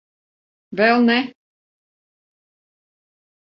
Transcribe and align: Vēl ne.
Vēl 0.79 1.05
ne. 1.09 1.19